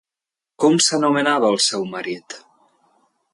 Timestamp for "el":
1.53-1.59